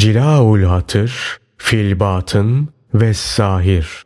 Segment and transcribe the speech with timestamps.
[0.00, 4.04] Cilaul Hatır, Filbatın ve Zahir.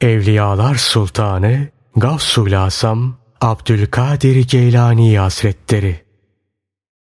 [0.00, 6.04] Evliyalar Sultanı Gavsul Asam Abdülkadir Geylani Hazretleri.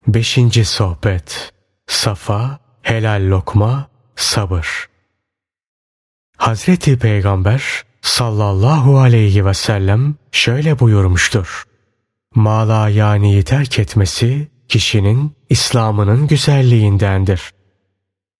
[0.06, 1.52] Beşinci Sohbet
[1.86, 4.86] Safa, Helal Lokma, Sabır.
[6.36, 11.64] Hazreti Peygamber sallallahu aleyhi ve sellem şöyle buyurmuştur.
[12.34, 17.52] Mala yani terk etmesi kişinin İslam'ının güzelliğindendir.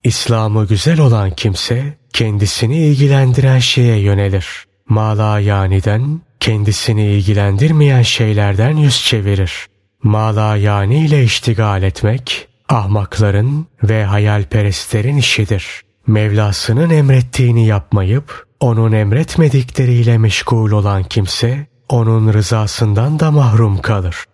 [0.05, 4.47] İslam'ı güzel olan kimse kendisini ilgilendiren şeye yönelir.
[4.89, 9.67] Mala yaniden kendisini ilgilendirmeyen şeylerden yüz çevirir.
[10.03, 15.83] Mala yani ile iştigal etmek ahmakların ve hayalperestlerin işidir.
[16.07, 24.25] Mevlasının emrettiğini yapmayıp onun emretmedikleriyle meşgul olan kimse onun rızasından da mahrum kalır.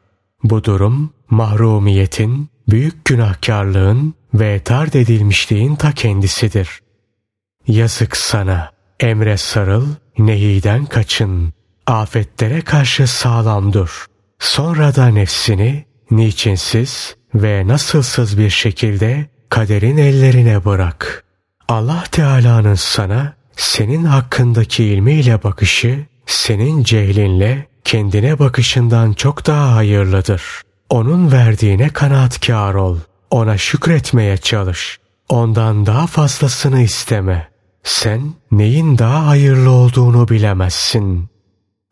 [0.43, 6.81] Bu durum mahrumiyetin, büyük günahkarlığın ve tard edilmişliğin ta kendisidir.
[7.67, 8.71] Yazık sana,
[9.01, 9.87] emre sarıl,
[10.19, 11.53] nehiden kaçın.
[11.87, 14.07] Afetlere karşı sağlam dur.
[14.39, 21.25] Sonra da nefsini niçinsiz ve nasılsız bir şekilde kaderin ellerine bırak.
[21.69, 30.43] Allah Teala'nın sana senin hakkındaki ilmiyle bakışı senin cehlinle kendine bakışından çok daha hayırlıdır.
[30.91, 32.99] Onun verdiğine kanaatkar ol.
[33.31, 34.99] Ona şükretmeye çalış.
[35.29, 37.49] Ondan daha fazlasını isteme.
[37.83, 41.29] Sen neyin daha hayırlı olduğunu bilemezsin.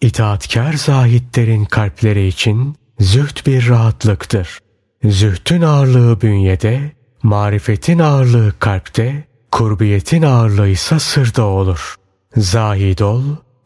[0.00, 4.58] İtaatkar zahitlerin kalpleri için züht bir rahatlıktır.
[5.04, 11.94] Zühtün ağırlığı bünyede, marifetin ağırlığı kalpte, kurbiyetin ağırlığı ise sırda olur.
[12.36, 13.22] Zahid ol,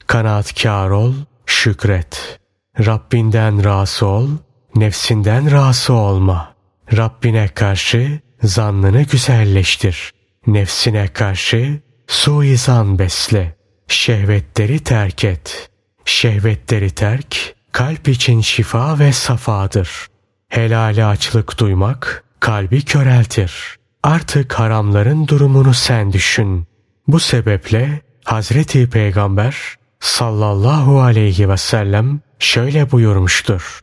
[0.07, 1.15] kanaatkar ol,
[1.47, 2.41] şükret.
[2.87, 4.29] Rabbinden razı ol,
[4.75, 6.50] nefsinden razı olma.
[6.97, 10.13] Rabbine karşı zannını güzelleştir.
[10.47, 13.55] Nefsine karşı suizan besle.
[13.89, 15.71] Şehvetleri terk et.
[16.05, 20.07] Şehvetleri terk, kalp için şifa ve safadır.
[20.49, 23.77] Helale açlık duymak, kalbi köreltir.
[24.03, 26.67] Artık haramların durumunu sen düşün.
[27.09, 29.57] Bu sebeple Hazreti Peygamber
[30.01, 33.81] sallallahu aleyhi ve sellem şöyle buyurmuştur.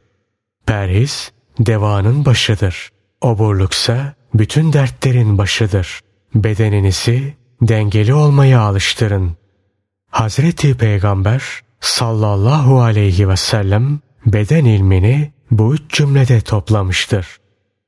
[0.65, 2.89] Perhiz devanın başıdır.
[3.21, 5.99] Oburluksa bütün dertlerin başıdır.
[6.35, 9.37] Bedeninizi dengeli olmaya alıştırın.
[10.11, 11.43] Hazreti Peygamber
[11.79, 17.27] sallallahu aleyhi ve sellem beden ilmini bu üç cümlede toplamıştır.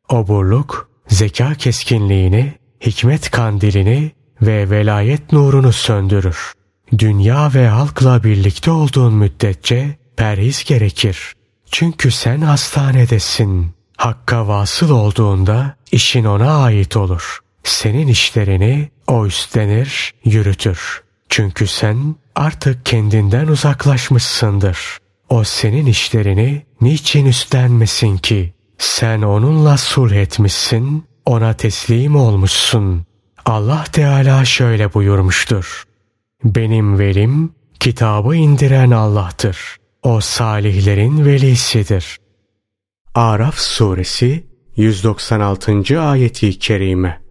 [0.09, 4.11] Oburluk, zeka keskinliğini, hikmet kandilini
[4.41, 6.53] ve velayet nurunu söndürür.
[6.97, 11.34] Dünya ve halkla birlikte olduğun müddetçe perhiz gerekir.
[11.72, 13.78] Çünkü sen hastanedesin.
[13.99, 17.39] Hakka vasıl olduğunda işin ona ait olur.
[17.63, 21.03] Senin işlerini o üstlenir, yürütür.
[21.29, 24.97] Çünkü sen artık kendinden uzaklaşmışsındır.
[25.29, 28.53] O senin işlerini niçin üstlenmesin ki?
[28.77, 33.05] Sen onunla sulh etmişsin, ona teslim olmuşsun.
[33.45, 35.83] Allah Teala şöyle buyurmuştur.
[36.43, 39.77] Benim velim kitabı indiren Allah'tır.
[40.03, 42.19] O salihlerin velisidir.
[43.16, 46.02] Araf suresi 196.
[46.02, 47.22] ayeti kerime.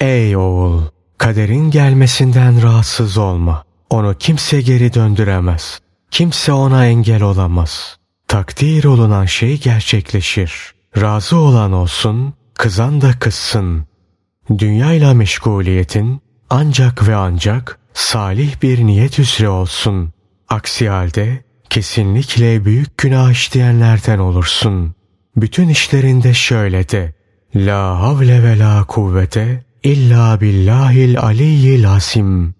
[0.00, 0.82] Ey oğul!
[1.18, 3.64] Kaderin gelmesinden rahatsız olma.
[3.90, 5.80] Onu kimse geri döndüremez.
[6.10, 7.96] Kimse ona engel olamaz.
[8.28, 10.74] Takdir olunan şey gerçekleşir.
[11.00, 13.86] Razı olan olsun, kızan da kızsın.
[14.58, 20.12] Dünyayla meşguliyetin ancak ve ancak salih bir niyet üzere olsun.
[20.48, 24.94] Aksi halde kesinlikle büyük günah işleyenlerden olursun.
[25.36, 27.14] Bütün işlerinde şöyle de.
[27.54, 32.54] La havle ve la kuvvete illa billahil aliyyil asim.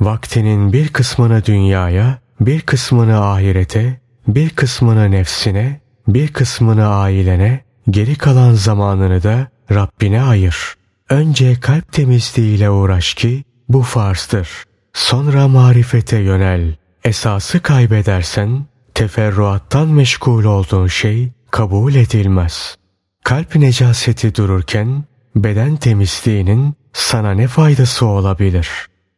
[0.00, 8.52] Vaktinin bir kısmını dünyaya, bir kısmını ahirete, bir kısmını nefsine, bir kısmını ailene, geri kalan
[8.52, 10.74] zamanını da Rabbine ayır.
[11.10, 14.48] Önce kalp temizliğiyle uğraş ki bu farzdır.
[14.92, 16.74] Sonra marifete yönel.
[17.04, 22.76] Esası kaybedersen teferruattan meşgul olduğun şey kabul edilmez.
[23.24, 25.04] Kalp necaseti dururken
[25.36, 28.68] beden temizliğinin sana ne faydası olabilir?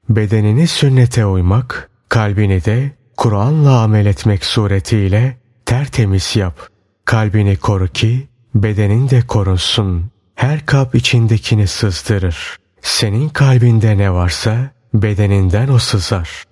[0.08, 5.36] Bedenini sünnete uymak, kalbini de Kur'an'la amel etmek suretiyle
[5.66, 6.68] tertemiz yap.
[7.04, 10.10] Kalbini koru ki bedenin de korunsun.
[10.34, 12.56] Her kap içindekini sızdırır.
[12.80, 16.46] Senin kalbinde ne varsa bedeninden o sızar.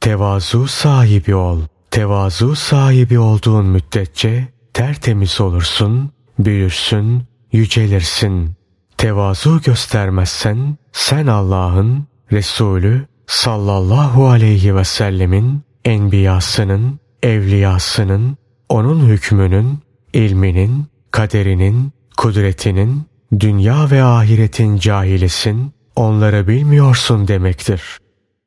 [0.00, 1.60] Tevazu sahibi ol.
[1.90, 7.22] Tevazu sahibi olduğun müddetçe tertemiz olursun, büyürsün,
[7.52, 8.52] yücelirsin.
[8.98, 18.36] Tevazu göstermezsen sen Allah'ın Resulü sallallahu aleyhi ve sellemin enbiyasının, evliyasının,
[18.68, 19.78] onun hükmünün,
[20.12, 23.02] ilminin, kaderinin, kudretinin,
[23.40, 27.98] dünya ve ahiretin cahilisin, onları bilmiyorsun demektir.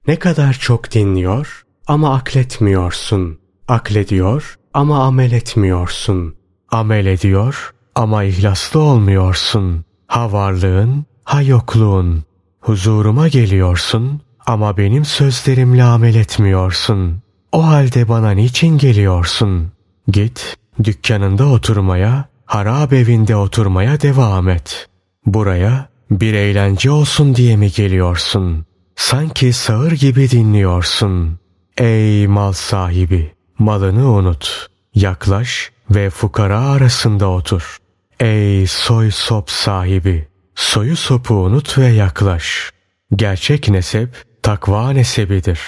[0.07, 3.40] Ne kadar çok dinliyor ama akletmiyorsun.
[3.68, 6.36] Aklediyor ama amel etmiyorsun.
[6.72, 9.86] Amel ediyor ama ihlaslı olmuyorsun.
[10.07, 12.24] Ha varlığın, ha yokluğun.
[12.62, 17.22] Huzuruma geliyorsun ama benim sözlerimle amel etmiyorsun.
[17.51, 19.72] O halde bana niçin geliyorsun?
[20.07, 24.90] Git, dükkanında oturmaya, harap evinde oturmaya devam et.
[25.25, 28.66] Buraya bir eğlence olsun diye mi geliyorsun?
[29.00, 31.40] Sanki sağır gibi dinliyorsun.
[31.78, 34.68] Ey mal sahibi, malını unut.
[34.96, 37.78] Yaklaş ve fukara arasında otur.
[38.19, 42.72] Ey soy sop sahibi, soyu sopu unut ve yaklaş.
[43.16, 45.60] Gerçek nesep takva nesebidir.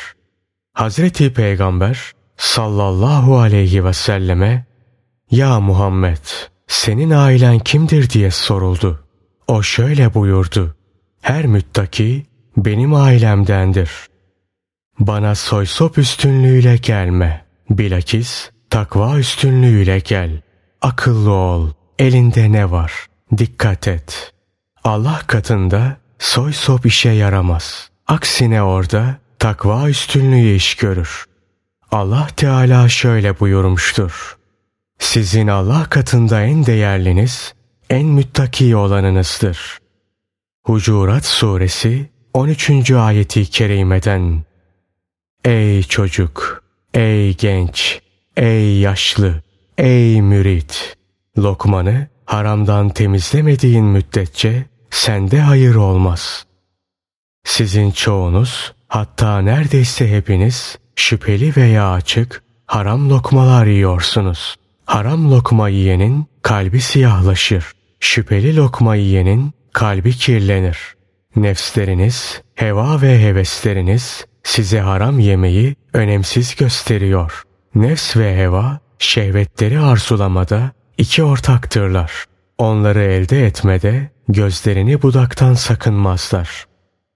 [0.74, 4.66] Hazreti Peygamber sallallahu aleyhi ve selleme
[5.32, 6.26] Ya Muhammed
[6.68, 9.04] senin ailen kimdir diye soruldu.
[9.48, 10.76] O şöyle buyurdu.
[11.22, 13.92] Her müttaki benim ailemdendir.
[15.00, 17.46] Bana soysop üstünlüğüyle gelme.
[17.70, 20.42] Bilakis takva üstünlüğüyle gel.
[20.82, 21.70] Akıllı ol.
[22.00, 23.06] Elinde ne var?
[23.38, 24.34] Dikkat et.
[24.84, 27.90] Allah katında soysop işe yaramaz.
[28.08, 31.26] Aksine orada takva üstünlüğü iş görür.
[31.92, 34.38] Allah Teala şöyle buyurmuştur.
[35.00, 37.54] Sizin Allah katında en değerliniz,
[37.90, 39.78] en müttaki olanınızdır.
[40.64, 42.92] Hucurat Suresi 13.
[42.92, 44.44] ayeti kerimeden
[45.46, 46.64] Ey çocuk,
[46.94, 48.02] ey genç,
[48.38, 49.42] ey yaşlı,
[49.78, 50.98] ey mürit!
[51.38, 56.46] Lokmanı haramdan temizlemediğin müddetçe sende hayır olmaz.
[57.44, 64.56] Sizin çoğunuz, hatta neredeyse hepiniz şüpheli veya açık haram lokmalar yiyorsunuz.
[64.86, 67.72] Haram lokma yiyenin kalbi siyahlaşır.
[68.00, 71.01] Şüpheli lokma yiyenin kalbi kirlenir.
[71.36, 77.44] Nefsleriniz, heva ve hevesleriniz size haram yemeyi önemsiz gösteriyor.
[77.76, 82.26] Nefs ve heva şehvetleri arzulamada iki ortaktırlar.
[82.58, 86.66] Onları elde etmede gözlerini budaktan sakınmazlar.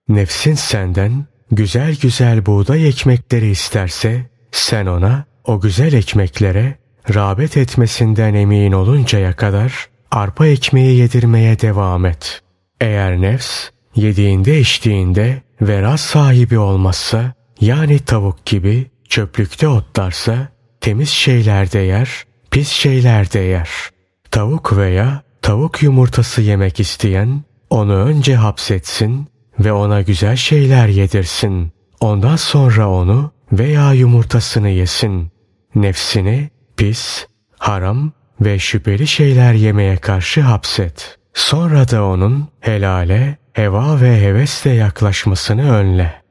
[0.10, 6.78] Nefsin senden güzel güzel buğday ekmekleri isterse sen ona o güzel ekmeklere
[7.14, 12.42] rağbet etmesinden emin oluncaya kadar arpa ekmeği yedirmeye devam et.
[12.82, 20.48] Eğer nefs yediğinde içtiğinde veraz sahibi olmazsa yani tavuk gibi çöplükte otlarsa
[20.82, 23.70] temiz şeyler de yer, pis şeyler de yer.
[24.32, 29.28] Tavuk veya tavuk yumurtası yemek isteyen onu önce hapsetsin
[29.60, 31.72] ve ona güzel şeyler yedirsin.
[32.00, 35.32] Ondan sonra onu veya yumurtasını yesin.
[35.76, 37.28] Nefsini pis,
[37.58, 38.12] haram
[38.42, 41.18] ve şüpheli şeyler yemeye karşı hapset.
[41.34, 46.22] Sonra da onun helale, heva ve hevesle yaklaşmasını önle.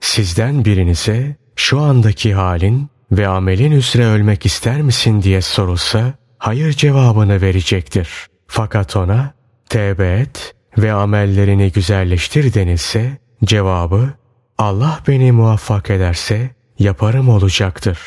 [0.00, 7.40] Sizden birinize şu andaki halin ve amelin üzere ölmek ister misin diye sorulsa hayır cevabını
[7.40, 8.08] verecektir.
[8.46, 9.34] Fakat ona
[9.68, 14.10] tevbe et ve amellerini güzelleştir denilse cevabı
[14.58, 17.98] Allah beni muvaffak ederse yaparım olacaktır.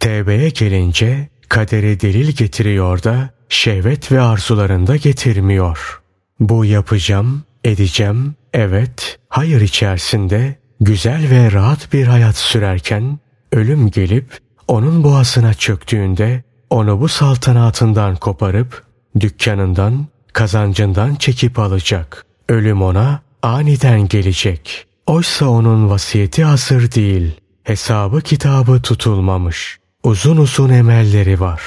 [0.00, 6.02] Tevbeye gelince kaderi delil getiriyor da şehvet ve arzularında getirmiyor.
[6.40, 13.18] Bu yapacağım, edeceğim, evet, hayır içerisinde güzel ve rahat bir hayat sürerken
[13.52, 18.82] ölüm gelip onun boğazına çöktüğünde onu bu saltanatından koparıp
[19.20, 22.26] dükkanından, kazancından çekip alacak.
[22.48, 24.86] Ölüm ona aniden gelecek.
[25.06, 27.40] Oysa onun vasiyeti hazır değil.
[27.64, 29.78] Hesabı kitabı tutulmamış.
[30.02, 31.62] Uzun uzun emelleri var.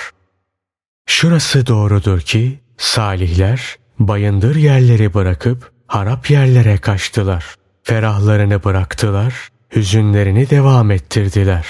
[1.05, 7.55] Şurası doğrudur ki salihler bayındır yerleri bırakıp harap yerlere kaçtılar.
[7.83, 11.65] Ferahlarını bıraktılar, hüzünlerini devam ettirdiler.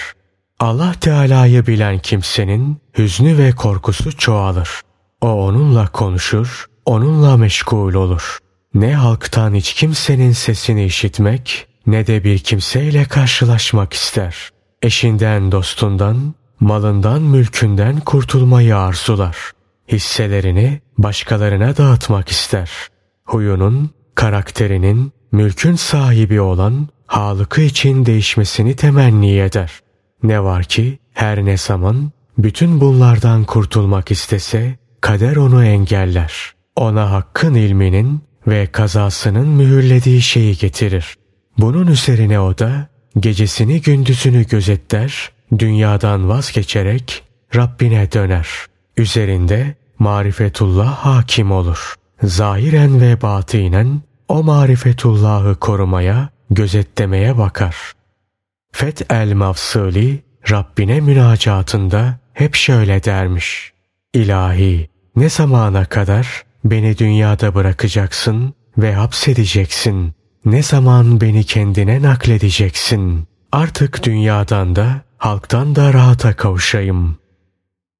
[0.60, 4.70] Allah Teala'yı bilen kimsenin hüznü ve korkusu çoğalır.
[5.22, 8.38] O onunla konuşur, onunla meşgul olur.
[8.74, 14.50] Ne halktan hiç kimsenin sesini işitmek ne de bir kimseyle karşılaşmak ister.
[14.82, 19.38] Eşinden, dostundan, malından, mülkünden kurtulmayı arzular.
[19.88, 22.70] Hisselerini başkalarına dağıtmak ister.
[23.26, 29.72] Huyunun, karakterinin, mülkün sahibi olan Halık'ı için değişmesini temenni eder.
[30.24, 36.54] Ne var ki her ne zaman bütün bunlardan kurtulmak istese kader onu engeller.
[36.76, 41.16] Ona hakkın ilminin ve kazasının mühürlediği şeyi getirir.
[41.58, 42.88] Bunun üzerine o da
[43.20, 47.24] gecesini gündüzünü gözetler, dünyadan vazgeçerek
[47.56, 48.48] Rabbine döner.
[48.98, 51.96] Üzerinde marifetullah hakim olur.
[52.24, 57.76] Zahiren ve batinen o marifetullahı korumaya, gözetlemeye bakar.
[58.72, 63.74] Fet el Mafsuli Rabbine münacatında hep şöyle dermiş.
[64.14, 70.14] İlahi ne zamana kadar beni dünyada bırakacaksın ve hapsedeceksin?
[70.46, 73.28] Ne zaman beni kendine nakledeceksin?
[73.52, 77.18] Artık dünyadan da halktan da rahata kavuşayım.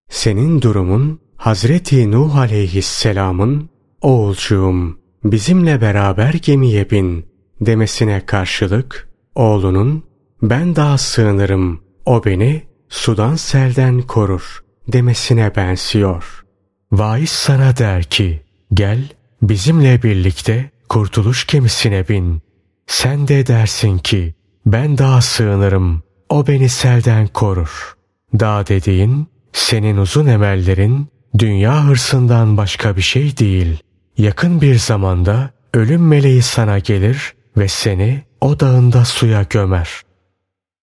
[0.10, 3.70] Senin durumun Hazreti Nuh aleyhisselamın
[4.02, 7.26] oğulcuğum bizimle beraber gemiye bin
[7.62, 10.04] demesine karşılık oğlunun
[10.42, 16.44] ben daha sığınırım o beni sudan selden korur demesine benziyor.
[16.92, 19.10] Vaiz sana der ki gel
[19.42, 22.42] bizimle birlikte kurtuluş gemisine bin.
[22.88, 24.36] Sen de dersin ki
[24.66, 27.94] ben daha sığınırım o beni selden korur.
[28.40, 31.08] Dağ dediğin senin uzun emellerin
[31.38, 33.78] dünya hırsından başka bir şey değil.
[34.20, 40.02] Yakın bir zamanda ölüm meleği sana gelir ve seni o dağında suya gömer.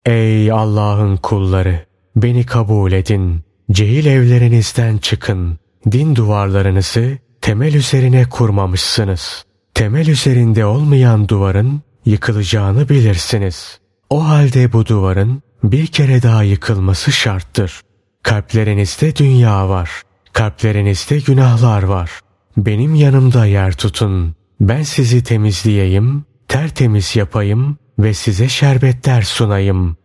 [0.07, 1.87] Ey Allah'ın kulları!
[2.17, 3.41] Beni kabul edin.
[3.71, 5.59] Cehil evlerinizden çıkın.
[5.93, 9.45] Din duvarlarınızı temel üzerine kurmamışsınız.
[9.75, 13.79] Temel üzerinde olmayan duvarın yıkılacağını bilirsiniz.
[14.09, 17.81] O halde bu duvarın bir kere daha yıkılması şarttır.
[18.23, 20.03] Kalplerinizde dünya var.
[20.33, 22.11] Kalplerinizde günahlar var.
[22.57, 24.35] Benim yanımda yer tutun.
[24.61, 29.97] Ben sizi temizleyeyim, tertemiz yapayım ve size şerbetler sunayım.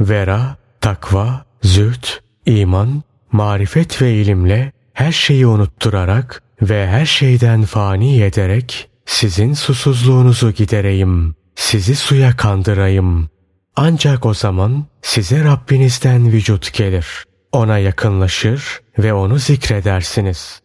[0.00, 3.02] Vera, takva, züht, iman,
[3.32, 11.34] marifet ve ilimle her şeyi unutturarak ve her şeyden fani ederek sizin susuzluğunuzu gidereyim.
[11.54, 13.28] Sizi suya kandırayım.
[13.76, 17.06] Ancak o zaman size Rabbinizden vücut gelir.
[17.52, 20.60] Ona yakınlaşır ve onu zikredersiniz.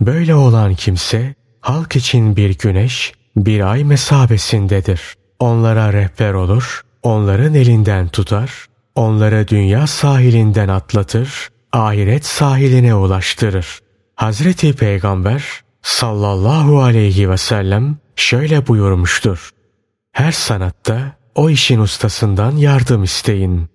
[0.00, 5.14] Böyle olan kimse halk için bir güneş, bir ay mesabesindedir.
[5.38, 13.78] Onlara rehber olur, onların elinden tutar, onları dünya sahilinden atlatır, ahiret sahiline ulaştırır.
[14.16, 15.44] Hazreti Peygamber
[15.82, 19.50] sallallahu aleyhi ve sellem şöyle buyurmuştur.
[20.12, 23.68] Her sanatta o işin ustasından yardım isteyin.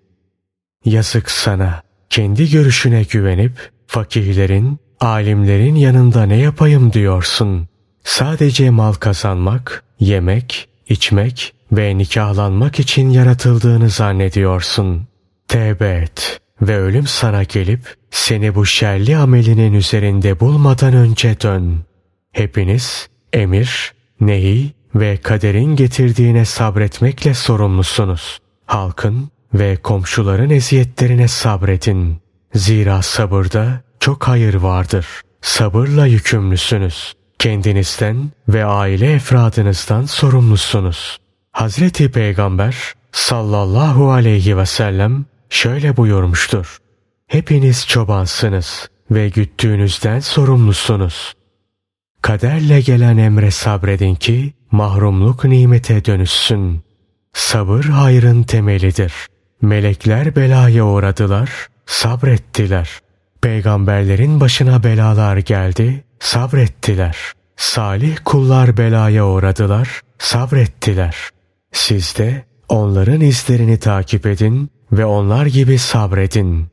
[0.86, 7.68] Yazık sana, kendi görüşüne güvenip fakihlerin, alimlerin yanında ne yapayım diyorsun.
[8.04, 15.08] Sadece mal kazanmak, yemek, içmek ve nikahlanmak için yaratıldığını zannediyorsun.
[15.48, 21.86] Tevbe et ve ölüm sana gelip seni bu şerli amelinin üzerinde bulmadan önce dön.
[22.32, 28.40] Hepiniz emir, nehi ve kaderin getirdiğine sabretmekle sorumlusunuz.
[28.66, 32.18] Halkın ve komşuların eziyetlerine sabredin.
[32.54, 35.08] Zira sabırda çok hayır vardır.
[35.42, 37.14] Sabırla yükümlüsünüz.
[37.40, 41.18] Kendinizden ve aile efradınızdan sorumlusunuz.
[41.52, 42.76] Hazreti Peygamber
[43.12, 46.78] sallallahu aleyhi ve sellem şöyle buyurmuştur.
[47.28, 51.34] Hepiniz çobansınız ve güttüğünüzden sorumlusunuz.
[52.22, 56.82] Kaderle gelen emre sabredin ki mahrumluk nimete dönüşsün.
[57.34, 59.14] Sabır hayrın temelidir.
[59.62, 62.90] Melekler belaya uğradılar, sabrettiler.
[63.42, 67.18] Peygamberlerin başına belalar geldi, sabrettiler.
[67.58, 71.16] Salih kullar belaya uğradılar, sabrettiler.
[71.72, 76.68] Siz de onların izlerini takip edin ve onlar gibi sabredin.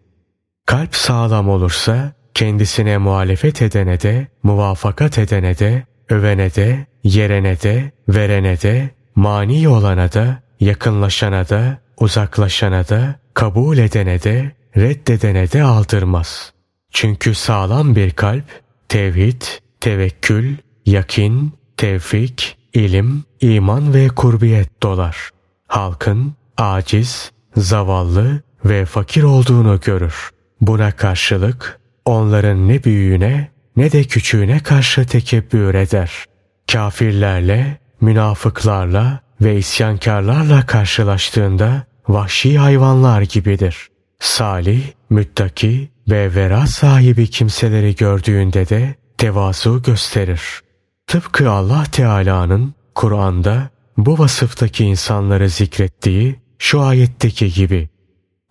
[0.66, 8.61] Kalp sağlam olursa kendisine muhalefet edene de, muvafakat edene de, övene de, yerene de, verene
[8.61, 16.56] de, mani olana da, yakınlaşana da, uzaklaşana da, kabul edene de, reddedene de aldırmaz.
[16.97, 18.45] Çünkü sağlam bir kalp,
[18.88, 19.43] tevhid,
[19.81, 25.31] tevekkül, yakin, tevfik, ilim, iman ve kurbiyet dolar.
[25.67, 30.31] Halkın aciz, zavallı ve fakir olduğunu görür.
[30.61, 36.25] Buna karşılık onların ne büyüğüne ne de küçüğüne karşı tekebbür eder.
[36.73, 43.88] Kafirlerle, münafıklarla ve isyankarlarla karşılaştığında vahşi hayvanlar gibidir.
[44.21, 50.61] Salih, müttaki ve vera sahibi kimseleri gördüğünde de tevazu gösterir.
[51.07, 57.89] Tıpkı Allah Teala'nın Kur'an'da bu vasıftaki insanları zikrettiği şu ayetteki gibi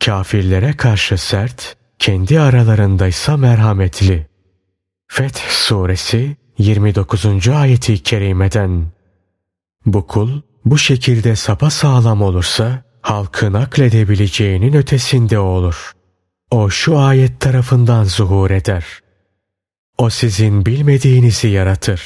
[0.06, 4.28] kafirlere karşı sert, kendi aralarındaysa merhametli.
[5.08, 7.48] Feth suresi 29.
[7.48, 8.86] ayeti kerimeden.
[9.86, 15.92] Bu kul bu şekilde sapa sağlam olursa halkı nakledebileceğinin ötesinde olur.
[16.52, 18.86] O şu ayet tarafından zuhur eder.
[19.98, 22.02] O sizin bilmediğinizi yaratır.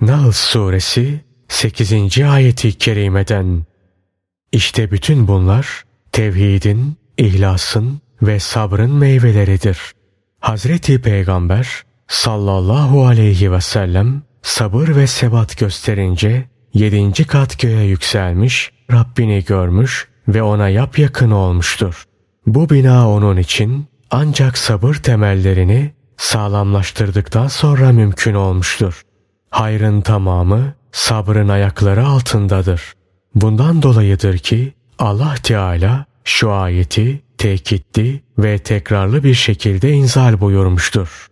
[0.00, 2.20] Nahl suresi 8.
[2.20, 3.64] ayeti kerimeden.
[4.52, 9.78] İşte bütün bunlar tevhidin, ihlasın ve sabrın meyveleridir.
[10.40, 19.44] Hazreti Peygamber sallallahu aleyhi ve sellem sabır ve sebat gösterince yedinci kat göğe yükselmiş, Rabbini
[19.44, 22.04] görmüş ve ona yapyakın olmuştur.
[22.46, 29.02] Bu bina onun için ancak sabır temellerini sağlamlaştırdıktan sonra mümkün olmuştur.
[29.50, 32.82] Hayrın tamamı sabrın ayakları altındadır.
[33.34, 41.26] Bundan dolayıdır ki Allah Teala şu ayeti tekitli ve tekrarlı bir şekilde inzal buyurmuştur.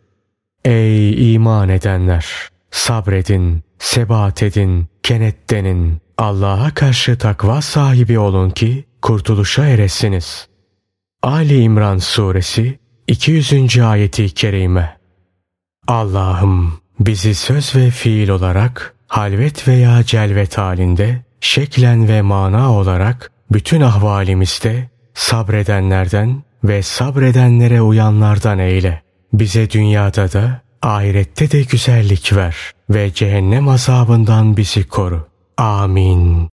[0.65, 2.27] Ey iman edenler!
[2.71, 5.99] Sabredin, sebat edin, kenetlenin.
[6.19, 10.48] Allah'a karşı takva sahibi olun ki kurtuluşa eresiniz.
[11.22, 13.78] Ali İmran Suresi 200.
[13.78, 14.96] ayeti kerime
[15.87, 23.80] Allah'ım bizi söz ve fiil olarak halvet veya celvet halinde şeklen ve mana olarak bütün
[23.80, 29.02] ahvalimizde sabredenlerden ve sabredenlere uyanlardan eyle.
[29.32, 32.56] Bize dünyada da ahirette de güzellik ver
[32.90, 35.26] ve cehennem azabından bizi koru.
[35.56, 36.46] Amin.